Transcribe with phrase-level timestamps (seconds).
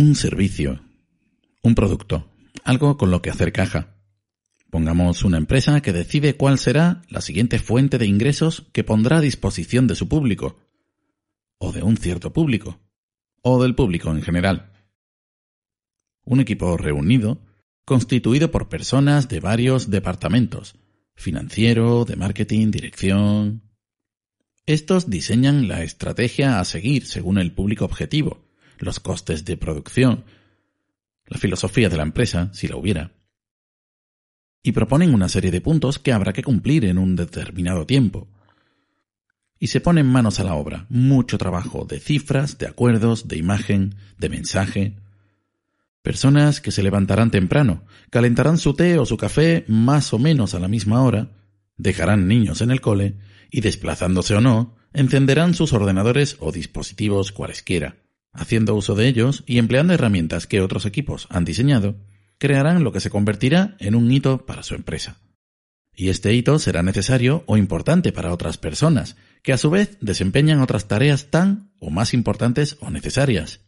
[0.00, 0.80] Un servicio,
[1.62, 2.26] un producto,
[2.64, 3.98] algo con lo que hacer caja.
[4.70, 9.20] Pongamos una empresa que decide cuál será la siguiente fuente de ingresos que pondrá a
[9.20, 10.56] disposición de su público,
[11.58, 12.80] o de un cierto público,
[13.42, 14.72] o del público en general.
[16.24, 17.42] Un equipo reunido,
[17.84, 20.76] constituido por personas de varios departamentos,
[21.14, 23.64] financiero, de marketing, dirección.
[24.64, 28.49] Estos diseñan la estrategia a seguir según el público objetivo,
[28.80, 30.24] los costes de producción,
[31.26, 33.12] la filosofía de la empresa, si la hubiera,
[34.62, 38.28] y proponen una serie de puntos que habrá que cumplir en un determinado tiempo.
[39.58, 43.94] Y se ponen manos a la obra, mucho trabajo de cifras, de acuerdos, de imagen,
[44.18, 44.96] de mensaje.
[46.02, 50.60] Personas que se levantarán temprano, calentarán su té o su café más o menos a
[50.60, 51.30] la misma hora,
[51.76, 53.16] dejarán niños en el cole
[53.50, 57.96] y, desplazándose o no, encenderán sus ordenadores o dispositivos cualesquiera
[58.32, 61.96] Haciendo uso de ellos y empleando herramientas que otros equipos han diseñado,
[62.38, 65.18] crearán lo que se convertirá en un hito para su empresa.
[65.94, 70.60] Y este hito será necesario o importante para otras personas, que a su vez desempeñan
[70.60, 73.60] otras tareas tan o más importantes o necesarias.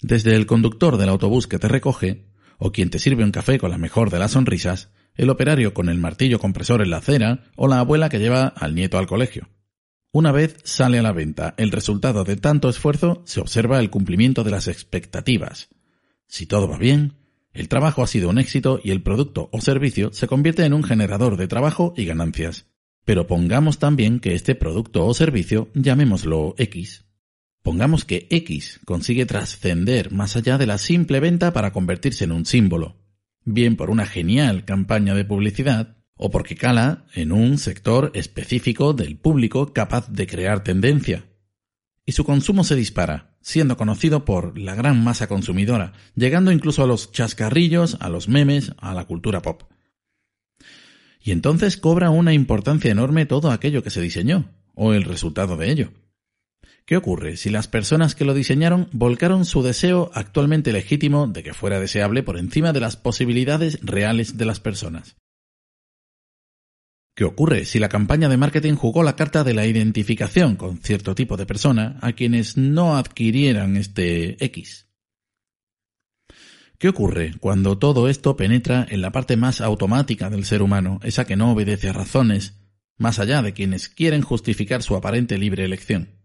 [0.00, 2.26] Desde el conductor del autobús que te recoge,
[2.58, 5.88] o quien te sirve un café con la mejor de las sonrisas, el operario con
[5.88, 9.48] el martillo compresor en la acera o la abuela que lleva al nieto al colegio.
[10.12, 14.42] Una vez sale a la venta el resultado de tanto esfuerzo, se observa el cumplimiento
[14.42, 15.68] de las expectativas.
[16.26, 17.14] Si todo va bien,
[17.52, 20.82] el trabajo ha sido un éxito y el producto o servicio se convierte en un
[20.82, 22.66] generador de trabajo y ganancias.
[23.04, 27.04] Pero pongamos también que este producto o servicio, llamémoslo X.
[27.62, 32.46] Pongamos que X consigue trascender más allá de la simple venta para convertirse en un
[32.46, 32.96] símbolo,
[33.44, 39.16] bien por una genial campaña de publicidad, o porque cala en un sector específico del
[39.16, 41.24] público capaz de crear tendencia.
[42.04, 46.86] Y su consumo se dispara, siendo conocido por la gran masa consumidora, llegando incluso a
[46.86, 49.62] los chascarrillos, a los memes, a la cultura pop.
[51.22, 55.70] Y entonces cobra una importancia enorme todo aquello que se diseñó, o el resultado de
[55.70, 55.92] ello.
[56.84, 61.54] ¿Qué ocurre si las personas que lo diseñaron volcaron su deseo actualmente legítimo de que
[61.54, 65.16] fuera deseable por encima de las posibilidades reales de las personas?
[67.20, 71.14] ¿Qué ocurre si la campaña de marketing jugó la carta de la identificación con cierto
[71.14, 74.88] tipo de persona a quienes no adquirieran este X?
[76.78, 81.26] ¿Qué ocurre cuando todo esto penetra en la parte más automática del ser humano, esa
[81.26, 82.58] que no obedece a razones,
[82.96, 86.22] más allá de quienes quieren justificar su aparente libre elección?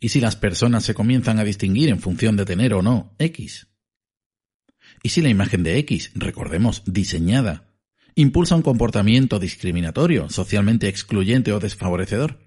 [0.00, 3.66] ¿Y si las personas se comienzan a distinguir en función de tener o no X?
[5.02, 7.73] ¿Y si la imagen de X, recordemos, diseñada,
[8.14, 12.38] impulsa un comportamiento discriminatorio, socialmente excluyente o desfavorecedor.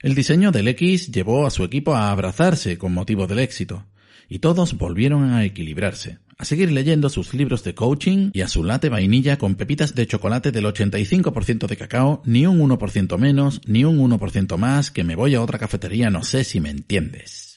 [0.00, 3.86] El diseño del X llevó a su equipo a abrazarse con motivo del éxito,
[4.28, 8.64] y todos volvieron a equilibrarse, a seguir leyendo sus libros de coaching y a su
[8.64, 13.84] latte vainilla con pepitas de chocolate del 85% de cacao, ni un 1% menos, ni
[13.84, 17.51] un 1% más, que me voy a otra cafetería, no sé si me entiendes.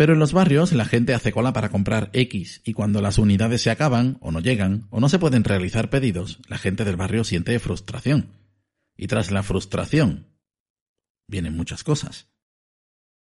[0.00, 3.60] Pero en los barrios la gente hace cola para comprar X y cuando las unidades
[3.60, 7.22] se acaban o no llegan o no se pueden realizar pedidos, la gente del barrio
[7.22, 8.30] siente frustración.
[8.96, 10.28] Y tras la frustración
[11.28, 12.30] vienen muchas cosas.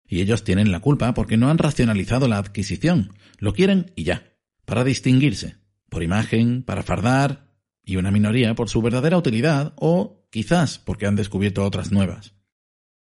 [0.07, 3.17] Y ellos tienen la culpa porque no han racionalizado la adquisición.
[3.37, 4.31] Lo quieren y ya,
[4.63, 5.57] para distinguirse,
[5.89, 7.51] por imagen, para fardar,
[7.83, 12.33] y una minoría por su verdadera utilidad o quizás porque han descubierto otras nuevas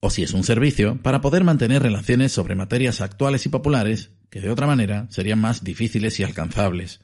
[0.05, 4.43] o si es un servicio, para poder mantener relaciones sobre materias actuales y populares que
[4.43, 7.01] de otra manera serían más difíciles y alcanzables.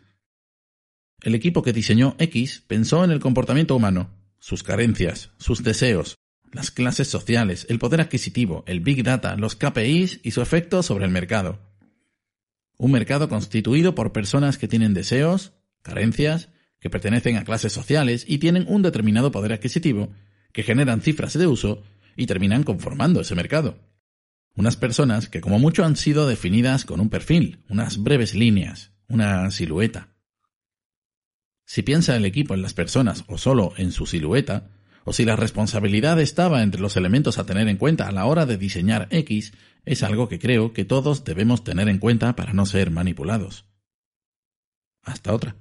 [1.23, 6.19] El equipo que diseñó X pensó en el comportamiento humano, sus carencias, sus deseos,
[6.53, 11.07] las clases sociales, el poder adquisitivo, el Big Data, los KPIs y su efecto sobre
[11.07, 11.59] el mercado.
[12.77, 16.51] Un mercado constituido por personas que tienen deseos, carencias,
[16.81, 20.13] que pertenecen a clases sociales y tienen un determinado poder adquisitivo,
[20.53, 21.83] que generan cifras de uso
[22.17, 23.79] y terminan conformando ese mercado.
[24.55, 29.51] Unas personas que como mucho han sido definidas con un perfil, unas breves líneas, una
[29.51, 30.09] silueta.
[31.65, 34.71] Si piensa el equipo en las personas o solo en su silueta,
[35.05, 38.45] o si la responsabilidad estaba entre los elementos a tener en cuenta a la hora
[38.45, 39.53] de diseñar X,
[39.85, 43.65] es algo que creo que todos debemos tener en cuenta para no ser manipulados.
[45.03, 45.57] Hasta otra.